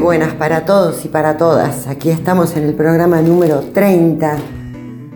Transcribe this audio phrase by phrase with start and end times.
[0.00, 1.86] Buenas para todos y para todas.
[1.86, 4.36] Aquí estamos en el programa número 30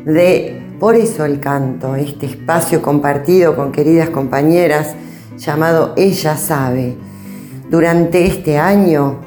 [0.04, 4.94] de Por eso el canto, este espacio compartido con queridas compañeras
[5.36, 6.96] llamado Ella sabe.
[7.68, 9.20] Durante este año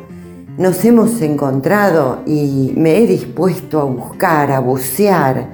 [0.57, 5.49] nos hemos encontrado y me he dispuesto a buscar, a bucear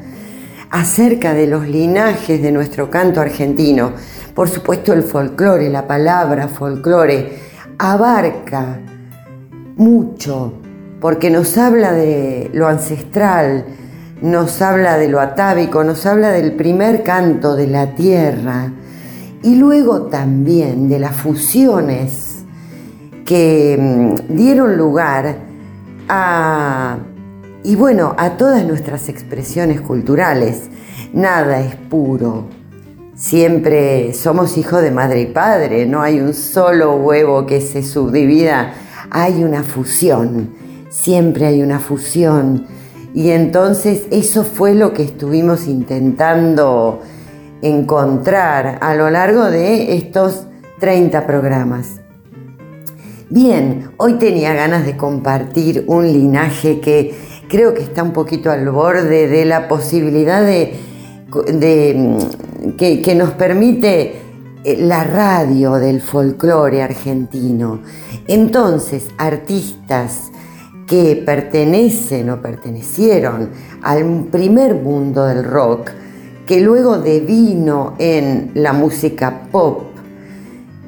[0.69, 3.91] acerca de los linajes de nuestro canto argentino.
[4.33, 7.37] Por supuesto el folclore, la palabra folclore
[7.77, 8.79] abarca
[9.79, 10.53] mucho
[11.01, 13.65] porque nos habla de lo ancestral,
[14.21, 18.71] nos habla de lo atávico, nos habla del primer canto de la tierra
[19.41, 22.43] y luego también de las fusiones
[23.25, 25.37] que mm, dieron lugar
[26.09, 26.97] a,
[27.63, 30.69] y bueno, a todas nuestras expresiones culturales.
[31.13, 32.45] Nada es puro.
[33.15, 38.73] Siempre somos hijos de madre y padre, no hay un solo huevo que se subdivida,
[39.11, 40.51] hay una fusión,
[40.89, 42.67] siempre hay una fusión
[43.13, 47.01] y entonces eso fue lo que estuvimos intentando
[47.61, 50.45] encontrar a lo largo de estos
[50.79, 51.99] 30 programas.
[53.29, 57.15] Bien, hoy tenía ganas de compartir un linaje que
[57.47, 60.75] creo que está un poquito al borde de la posibilidad de,
[62.77, 64.28] que, que nos permite
[64.63, 67.81] la radio del folclore argentino.
[68.27, 70.31] Entonces, artistas
[70.87, 73.51] que pertenecen o pertenecieron
[73.83, 75.91] al primer mundo del rock,
[76.45, 79.83] que luego devino en la música pop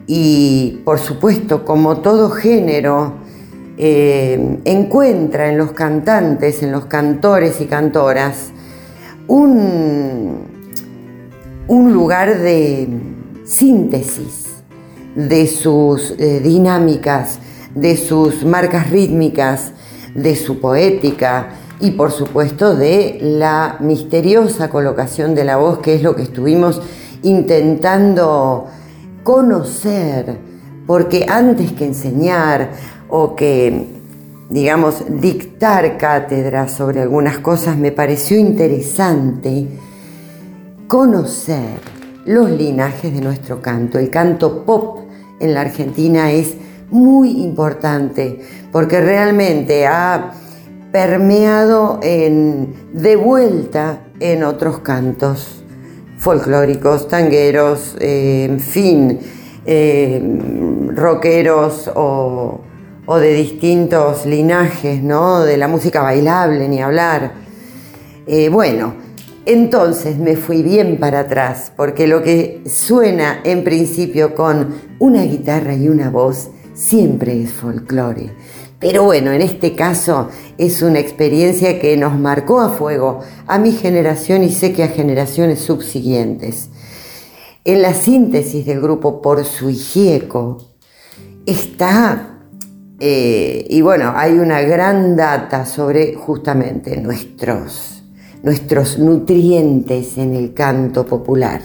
[0.07, 3.13] y por supuesto como todo género
[3.77, 8.49] eh, encuentra en los cantantes, en los cantores y cantoras,
[9.27, 10.47] un,
[11.67, 12.89] un lugar de
[13.51, 14.45] síntesis
[15.15, 17.39] de sus eh, dinámicas,
[17.75, 19.73] de sus marcas rítmicas,
[20.15, 21.49] de su poética
[21.81, 26.81] y por supuesto de la misteriosa colocación de la voz, que es lo que estuvimos
[27.23, 28.67] intentando
[29.23, 30.37] conocer,
[30.87, 32.71] porque antes que enseñar
[33.09, 33.85] o que,
[34.49, 39.67] digamos, dictar cátedra sobre algunas cosas, me pareció interesante
[40.87, 43.99] conocer los linajes de nuestro canto.
[43.99, 44.99] El canto pop
[45.39, 46.55] en la Argentina es
[46.89, 50.33] muy importante porque realmente ha
[50.91, 55.63] permeado de vuelta en otros cantos
[56.17, 59.19] folclóricos, tangueros, eh, en fin,
[59.65, 60.21] eh,
[60.93, 62.61] rockeros o,
[63.07, 65.39] o, de distintos linajes, ¿no?
[65.41, 67.31] De la música bailable, ni hablar.
[68.27, 68.93] Eh, bueno,
[69.45, 75.75] entonces me fui bien para atrás, porque lo que suena en principio con una guitarra
[75.75, 78.31] y una voz siempre es folclore.
[78.79, 83.71] Pero bueno, en este caso es una experiencia que nos marcó a fuego a mi
[83.71, 86.69] generación y sé que a generaciones subsiguientes.
[87.63, 90.65] En la síntesis del grupo Por su Hijieco
[91.45, 92.39] está,
[92.99, 98.00] eh, y bueno, hay una gran data sobre justamente nuestros,
[98.43, 101.61] nuestros nutrientes en el canto popular,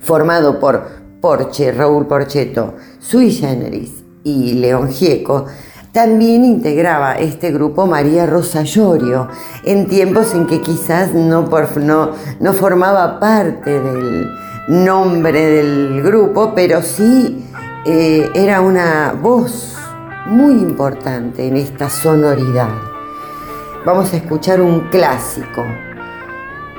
[0.00, 5.46] formado por Porche, Raúl Porcheto, Sui Generis y León Gieco,
[5.92, 9.28] también integraba este grupo María Rosa Llorio,
[9.64, 14.28] en tiempos en que quizás no, no, no formaba parte del
[14.66, 17.46] nombre del grupo, pero sí
[17.84, 19.76] eh, era una voz
[20.26, 22.93] muy importante en esta sonoridad.
[23.84, 25.62] Vamos a escuchar un clásico.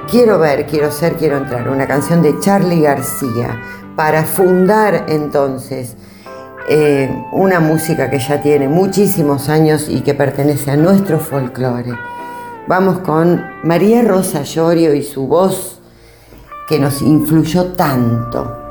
[0.09, 3.61] Quiero ver, quiero ser, quiero entrar, una canción de Charlie García,
[3.95, 5.97] para fundar entonces
[6.67, 11.93] eh, una música que ya tiene muchísimos años y que pertenece a nuestro folclore.
[12.67, 15.79] Vamos con María Rosa Llorio y su voz
[16.67, 18.64] que nos influyó tanto.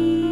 [0.00, 0.29] you.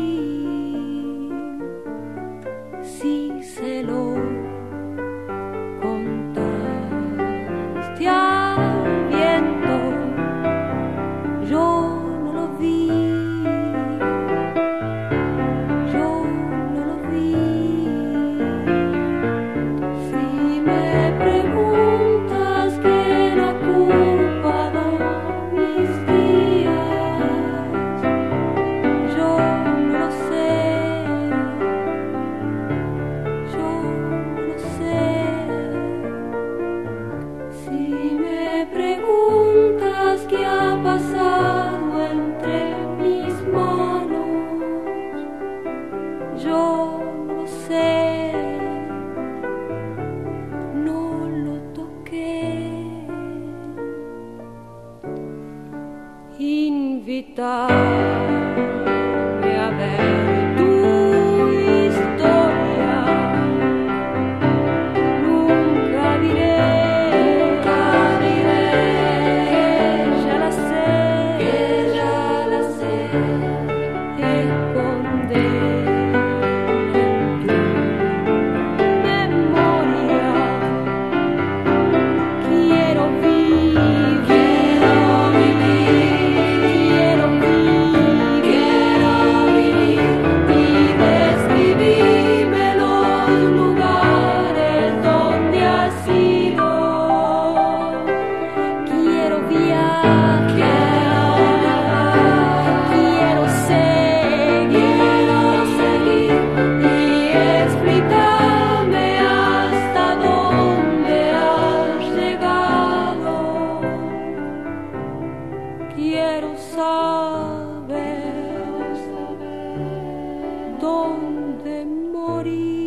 [120.81, 122.78] Solo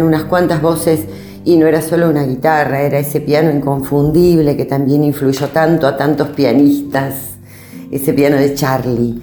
[0.00, 1.06] unas cuantas voces
[1.44, 5.96] y no era solo una guitarra, era ese piano inconfundible que también influyó tanto a
[5.96, 7.32] tantos pianistas,
[7.90, 9.20] ese piano de Charlie.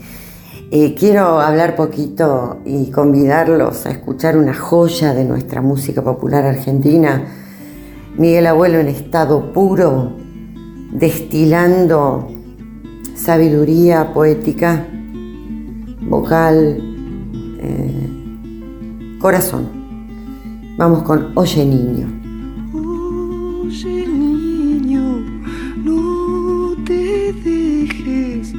[0.72, 7.26] Eh, quiero hablar poquito y convidarlos a escuchar una joya de nuestra música popular argentina,
[8.18, 10.14] Miguel Abuelo en estado puro,
[10.92, 12.28] destilando
[13.16, 14.86] sabiduría poética,
[16.02, 16.78] vocal,
[17.62, 19.79] eh, corazón.
[20.80, 22.08] Vamos con Oye Niño.
[22.74, 25.20] Oye niño,
[25.84, 28.54] no te dejes,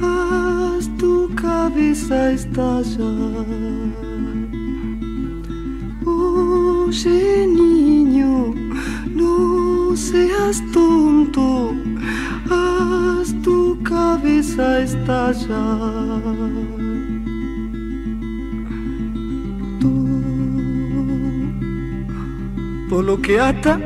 [0.00, 3.44] haz tu cabeza estallar.
[6.06, 8.54] Oye niño,
[9.12, 11.74] no seas tonto,
[12.50, 16.22] haz tu cabeza estallar
[22.88, 23.78] todo lo que ata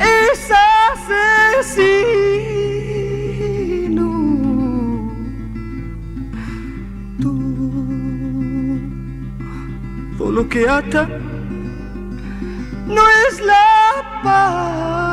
[0.00, 0.50] es
[0.90, 2.24] asesino.
[7.20, 7.32] Tú,
[10.18, 11.08] todo lo que ata
[12.86, 15.03] no es la paz.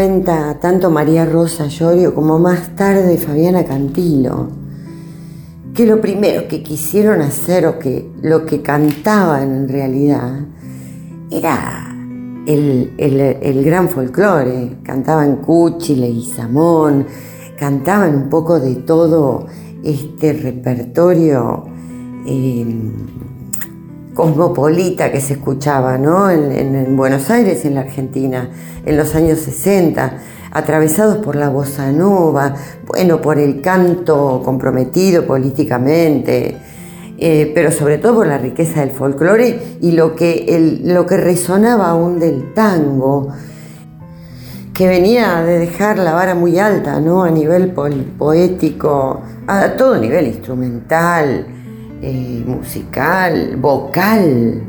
[0.00, 4.48] Cuenta tanto María Rosa Llorio como más tarde Fabiana Cantilo,
[5.74, 10.40] que lo primero que quisieron hacer o que lo que cantaban en realidad
[11.30, 11.94] era
[12.46, 14.78] el, el- gran folclore.
[14.82, 17.04] Cantaban Cuchi, Leguizamón,
[17.58, 19.48] cantaban un poco de todo
[19.84, 21.64] este repertorio
[22.26, 22.66] eh,
[24.20, 26.30] cosmopolita que se escuchaba ¿no?
[26.30, 28.50] en, en- en Buenos Aires, en la Argentina,
[28.84, 30.18] en los años 60,
[30.52, 32.54] atravesados por la bossa nova,
[32.86, 36.54] bueno, por el canto comprometido políticamente,
[37.16, 41.88] eh, pero sobre todo por la riqueza del folclore y lo que, lo que resonaba
[41.88, 43.28] aún del tango,
[44.74, 47.22] que venía de dejar la vara muy alta, ¿no?
[47.22, 51.46] A nivel poético, a todo nivel instrumental,
[52.02, 54.62] eh, musical, vocal.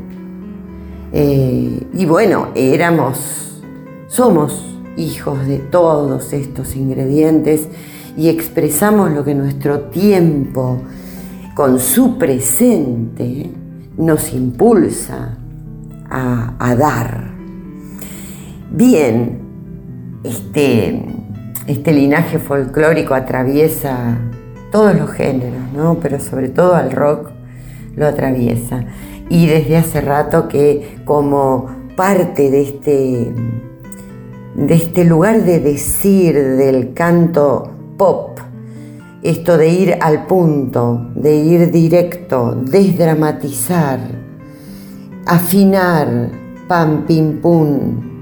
[1.12, 3.62] Eh, y bueno, éramos,
[4.08, 7.68] somos hijos de todos estos ingredientes
[8.16, 10.80] y expresamos lo que nuestro tiempo,
[11.54, 13.50] con su presente,
[13.96, 15.36] nos impulsa
[16.10, 17.30] a, a dar.
[18.70, 19.38] Bien,
[20.24, 21.02] este,
[21.66, 24.18] este linaje folclórico atraviesa
[24.72, 25.98] todos los géneros, ¿no?
[26.00, 27.30] pero sobre todo al rock
[27.94, 28.84] lo atraviesa.
[29.28, 33.34] Y desde hace rato que como parte de este,
[34.56, 38.40] de este lugar de decir del canto pop,
[39.22, 44.00] esto de ir al punto, de ir directo, desdramatizar,
[45.26, 46.30] afinar,
[46.66, 48.12] pam, pim, pum,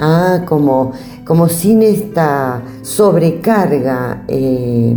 [0.00, 0.92] Ah, como,
[1.24, 4.96] como sin esta sobrecarga eh,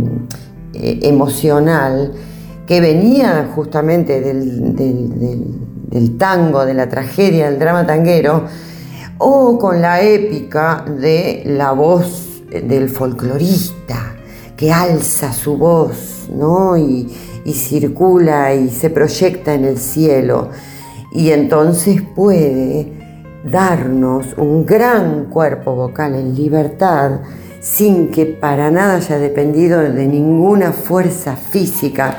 [0.80, 2.12] eh, emocional
[2.66, 8.44] que venía justamente del, tango, de la tragedia, del drama tanguero,
[9.16, 14.14] o con la épica de la voz del folclorista,
[14.56, 16.76] que alza su voz, ¿no?
[16.76, 17.08] Y
[17.54, 20.50] circula y se proyecta en el cielo.
[21.12, 22.92] Y entonces puede
[23.50, 27.20] darnos un gran cuerpo vocal en libertad
[27.60, 32.18] sin que para nada haya dependido de ninguna fuerza física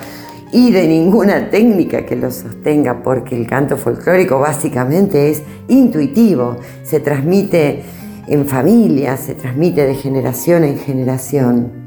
[0.51, 6.99] y de ninguna técnica que lo sostenga, porque el canto folclórico básicamente es intuitivo, se
[6.99, 7.83] transmite
[8.27, 11.79] en familia, se transmite de generación en generación.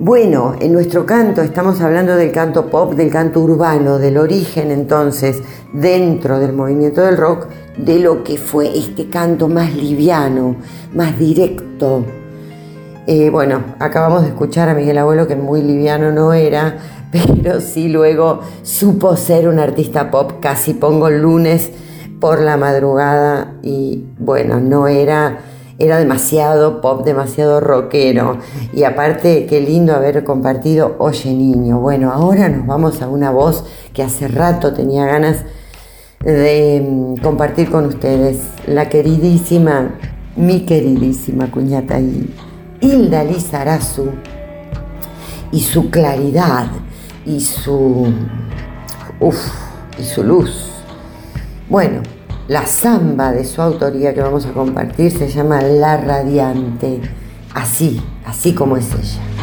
[0.00, 5.42] Bueno, en nuestro canto estamos hablando del canto pop, del canto urbano, del origen entonces
[5.72, 10.54] dentro del movimiento del rock de lo que fue este canto más liviano,
[10.94, 12.04] más directo.
[13.30, 16.76] Bueno, acabamos de escuchar a Miguel Abuelo que muy liviano no era,
[17.10, 21.70] pero sí luego supo ser un artista pop, casi pongo lunes
[22.20, 25.38] por la madrugada y bueno, no era,
[25.78, 28.38] era demasiado pop, demasiado rockero.
[28.74, 31.80] Y aparte qué lindo haber compartido Oye Niño.
[31.80, 35.46] Bueno, ahora nos vamos a una voz que hace rato tenía ganas
[36.20, 39.94] de mm, compartir con ustedes, la queridísima,
[40.36, 41.98] mi queridísima cuñata
[42.80, 44.10] Hilda Lizarazu
[45.52, 46.66] y su claridad
[47.24, 48.12] y su,
[49.20, 49.36] uf,
[49.98, 50.70] y su luz.
[51.68, 52.02] Bueno,
[52.48, 57.00] la samba de su autoría que vamos a compartir se llama La Radiante,
[57.54, 59.37] así, así como es ella.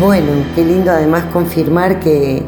[0.00, 2.42] Bueno, qué lindo además confirmar que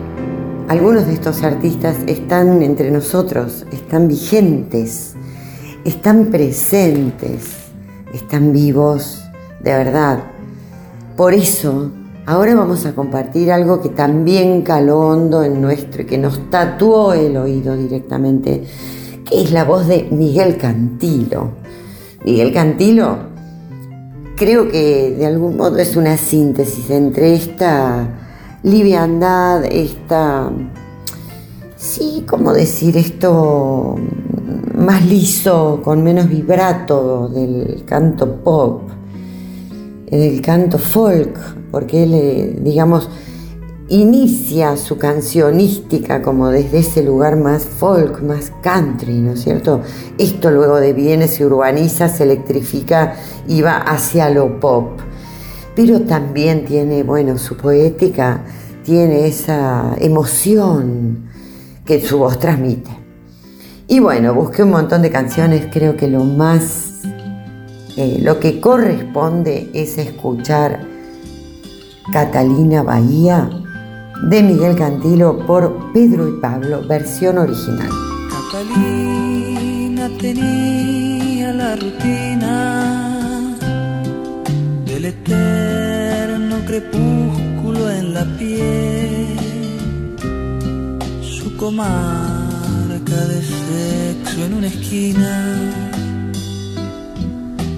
[0.69, 5.15] algunos de estos artistas están entre nosotros, están vigentes,
[5.85, 7.51] están presentes,
[8.15, 9.23] están vivos,
[9.63, 10.21] de verdad.
[11.15, 11.91] Por eso,
[12.25, 17.13] ahora vamos a compartir algo que también caló hondo en nuestro y que nos tatuó
[17.13, 18.65] el oído directamente,
[19.29, 21.51] que es la voz de Miguel Cantilo.
[22.25, 23.32] Miguel Cantilo
[24.37, 28.09] creo que de algún modo es una síntesis entre esta
[28.63, 30.51] liviandad, esta,
[31.77, 33.97] sí, ¿cómo decir esto?
[34.75, 38.83] Más liso, con menos vibrato del canto pop,
[40.11, 41.39] del canto folk,
[41.71, 43.09] porque él, eh, digamos,
[43.93, 49.83] inicia su cancionística como desde ese lugar más folk, más country, ¿no es cierto?
[50.17, 54.99] Esto luego de viene, se urbaniza, se electrifica y va hacia lo pop.
[55.77, 58.43] Pero también tiene, bueno, su poética,
[58.83, 61.29] tiene esa emoción
[61.85, 62.91] que su voz transmite.
[63.89, 67.03] Y bueno, busqué un montón de canciones, creo que lo más,
[67.99, 70.81] eh, lo que corresponde es escuchar
[72.11, 73.51] Catalina Bahía
[74.23, 77.91] de Miguel Cantilo por Pedro y Pablo, versión original.
[78.31, 83.57] Catalina tenía la rutina
[84.87, 90.17] del eterno crepúsculo en la piel,
[91.23, 95.73] su comarca de sexo en una esquina,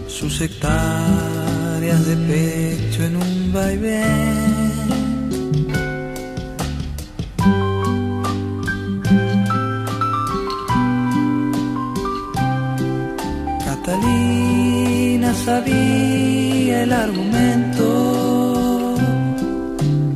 [0.06, 4.53] sus hectáreas de pecho en un vaivén
[15.44, 18.94] sabía el argumento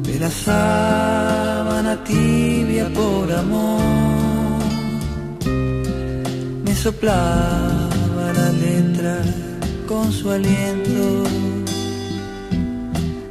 [0.03, 4.63] de la sábana tibia por amor.
[6.65, 9.17] Me soplaba la letra
[9.87, 11.05] con su aliento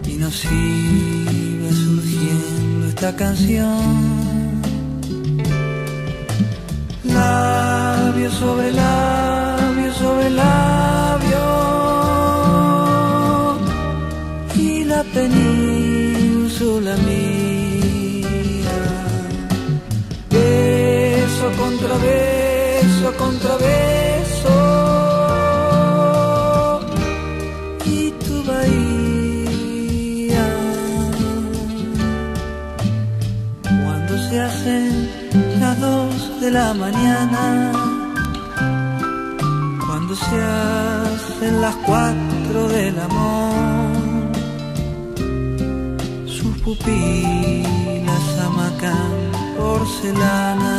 [0.05, 3.81] y nos iba surgiendo esta canción.
[7.05, 10.86] Labio sobre labio sobre labio
[15.17, 18.77] península mía.
[20.35, 24.57] Beso contra beso contra beso
[27.85, 30.47] y tu bahía.
[33.83, 34.91] Cuando se hacen
[35.61, 37.43] las dos de la mañana
[39.85, 43.96] cuando se hacen las cuatro del amor,
[46.67, 49.13] pupilas amacan
[49.55, 50.77] porcelana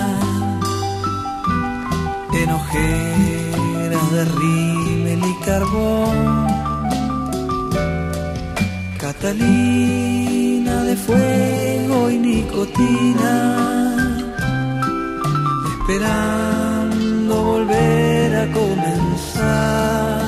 [2.40, 6.18] en ojeras de rímel y carbón.
[8.98, 13.37] Catalina de fuego y nicotina,
[15.72, 20.18] esperando volver a comenzar.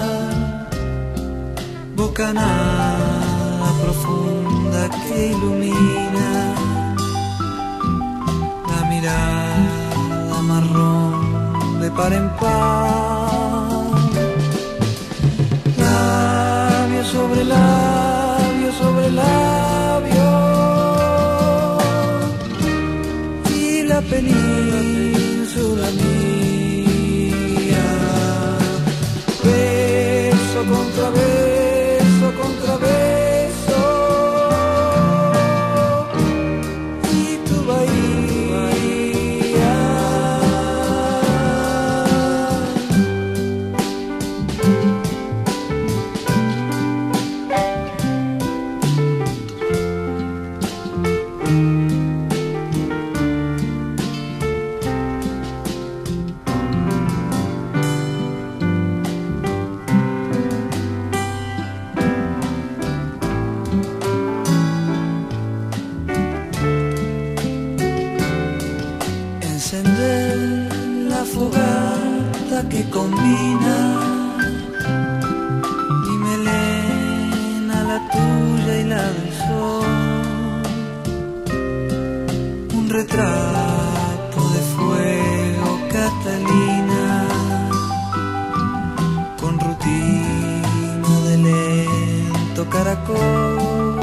[1.97, 3.20] Bocanada
[3.83, 6.31] profunda que ilumina
[8.71, 12.91] la mirada marrón de par en par.
[15.83, 20.31] Labio sobre labio sobre labio
[23.61, 27.87] y la península mía.
[29.45, 31.50] Beso contra beso
[73.01, 73.77] combina
[76.05, 80.63] mi melena, la tuya y la del sol.
[82.79, 87.07] Un retrato de fuego, Catalina,
[89.41, 94.00] con rutina de lento caracol.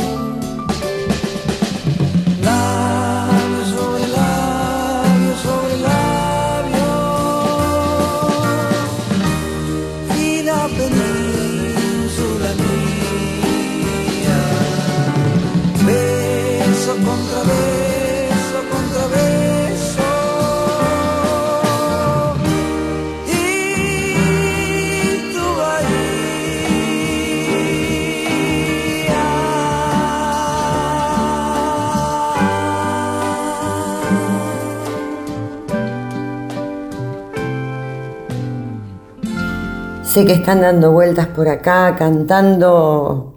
[40.08, 43.36] Sé que están dando vueltas por acá, cantando,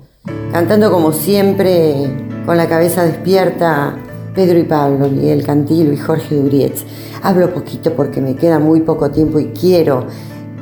[0.53, 2.09] cantando como siempre,
[2.47, 3.97] con la cabeza despierta,
[4.37, 6.85] Pedro y Pablo, Miguel Cantilo y Jorge Durietz.
[7.25, 10.07] Hablo poquito porque me queda muy poco tiempo y quiero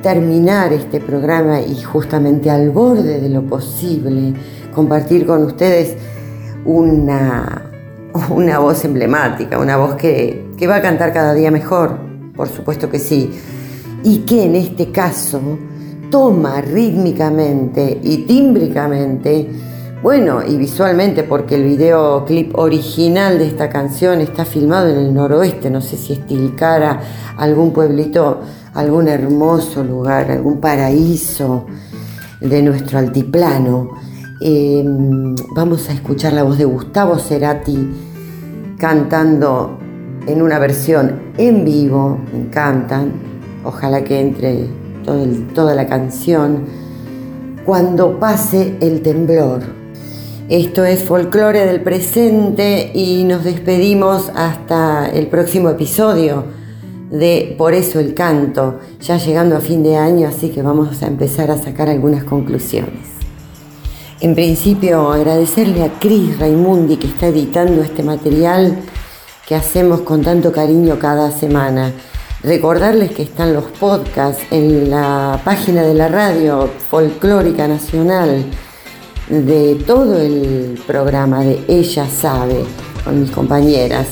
[0.03, 4.33] terminar este programa y justamente al borde de lo posible
[4.75, 5.95] compartir con ustedes
[6.65, 7.71] una,
[8.31, 11.99] una voz emblemática, una voz que, que va a cantar cada día mejor,
[12.35, 13.31] por supuesto que sí,
[14.03, 15.59] y que en este caso
[16.11, 19.51] toma rítmicamente y tímbricamente,
[20.03, 25.71] bueno, y visualmente, porque el videoclip original de esta canción está filmado en el noroeste,
[25.71, 27.01] no sé si es Tilcara,
[27.37, 28.41] algún pueblito,
[28.75, 31.67] algún hermoso lugar, algún paraíso
[32.41, 33.91] de nuestro altiplano.
[34.41, 37.77] Em, vamos a escuchar la voz de Gustavo Cerati
[38.79, 39.79] cantando
[40.29, 43.13] en una versión en vivo, me encantan,
[43.65, 44.69] ojalá que entre
[45.55, 46.67] toda la canción,
[47.65, 49.63] cuando pase el temblor.
[50.49, 56.45] Esto es folclore del presente y nos despedimos hasta el próximo episodio
[57.11, 61.07] de Por eso el canto, ya llegando a fin de año, así que vamos a
[61.07, 63.19] empezar a sacar algunas conclusiones.
[64.21, 68.77] En principio, agradecerle a Cris Raimundi que está editando este material
[69.47, 71.93] que hacemos con tanto cariño cada semana.
[72.43, 78.45] Recordarles que están los podcasts en la página de la radio folclórica nacional
[79.29, 82.65] de todo el programa de Ella Sabe
[83.05, 84.07] con mis compañeras.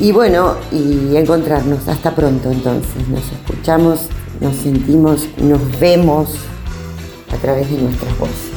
[0.00, 1.86] Y bueno, y encontrarnos.
[1.86, 3.08] Hasta pronto entonces.
[3.08, 4.08] Nos escuchamos,
[4.40, 6.30] nos sentimos, nos vemos
[7.30, 8.55] a través de nuestras voces.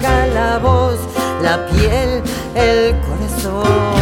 [0.00, 0.98] la voz,
[1.42, 2.22] la piel,
[2.54, 4.01] el corazón.